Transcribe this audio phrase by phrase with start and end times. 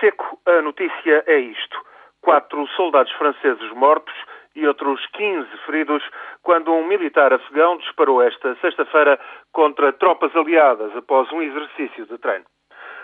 [0.00, 1.78] seco, a notícia é isto.
[2.20, 4.14] Quatro soldados franceses mortos
[4.54, 6.02] e outros 15 feridos
[6.42, 9.18] quando um militar afegão disparou esta sexta-feira
[9.52, 12.44] contra tropas aliadas após um exercício de treino.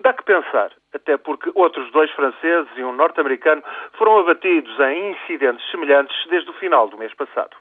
[0.00, 3.62] Dá que pensar, até porque outros dois franceses e um norte-americano
[3.94, 7.56] foram abatidos em incidentes semelhantes desde o final do mês passado.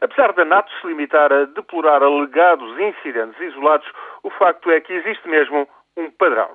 [0.00, 3.86] Apesar da NATO se limitar a deplorar alegados incidentes isolados,
[4.22, 6.50] o facto é que existe mesmo um padrão.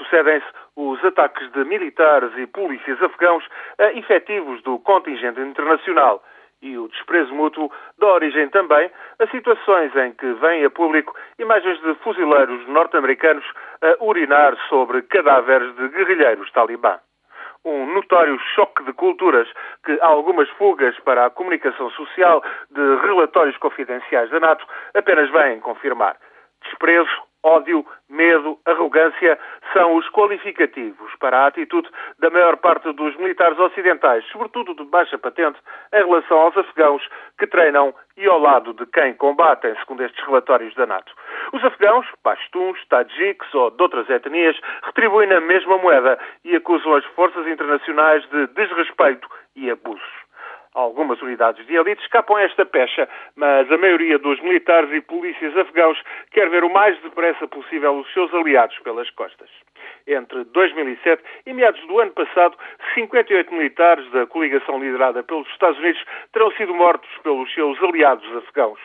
[0.00, 0.46] Sucedem-se
[0.76, 3.46] os ataques de militares e polícias afegãos
[3.78, 6.22] a efetivos do contingente internacional
[6.62, 11.78] e o desprezo mútuo dá origem também a situações em que vêm a público imagens
[11.82, 13.44] de fuzileiros norte-americanos
[13.82, 16.98] a urinar sobre cadáveres de guerrilheiros talibã.
[17.62, 19.46] Um notório choque de culturas
[19.84, 26.16] que algumas fugas para a comunicação social de relatórios confidenciais da NATO apenas vêm confirmar.
[26.64, 29.38] Desprezo, ódio, medo, arrogância
[29.72, 35.18] são os qualificativos para a atitude da maior parte dos militares ocidentais, sobretudo de baixa
[35.18, 35.58] patente,
[35.92, 37.02] em relação aos afegãos
[37.38, 41.12] que treinam e ao lado de quem combatem, segundo estes relatórios da NATO.
[41.52, 47.04] Os afegãos, pastuns, tajiques ou de outras etnias, retribuem na mesma moeda e acusam as
[47.06, 50.19] forças internacionais de desrespeito e abusos.
[50.80, 55.54] Algumas unidades de elite escapam a esta pecha, mas a maioria dos militares e polícias
[55.54, 59.50] afegãos quer ver o mais depressa possível os seus aliados pelas costas.
[60.06, 62.56] Entre 2007 e meados do ano passado,
[62.94, 68.80] 58 militares da coligação liderada pelos Estados Unidos terão sido mortos pelos seus aliados afegãos.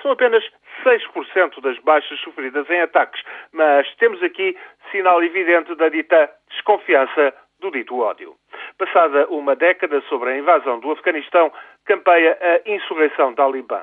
[0.00, 0.44] São apenas
[0.84, 3.20] 6% das baixas sofridas em ataques,
[3.52, 4.56] mas temos aqui
[4.92, 8.36] sinal evidente da dita desconfiança do dito ódio.
[8.78, 11.52] Passada uma década sobre a invasão do Afeganistão,
[11.84, 13.82] campeia a insurreição talibã.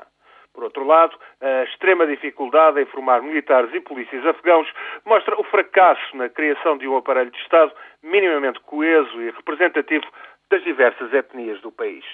[0.52, 4.68] Por outro lado, a extrema dificuldade em formar militares e polícias afegãos
[5.04, 10.06] mostra o fracasso na criação de um aparelho de Estado minimamente coeso e representativo
[10.50, 12.04] das diversas etnias do país.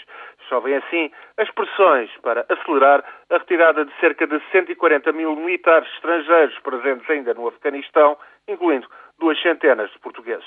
[0.48, 6.58] Chovem assim as pressões para acelerar a retirada de cerca de 140 mil militares estrangeiros
[6.58, 8.86] presentes ainda no Afeganistão, incluindo
[9.18, 10.46] duas centenas de portugueses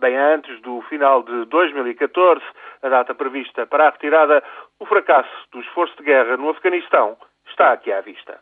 [0.00, 2.42] bem antes do final de 2014,
[2.82, 4.42] a data prevista para a retirada,
[4.78, 7.16] o fracasso do esforço de guerra no Afeganistão
[7.46, 8.40] está aqui à vista.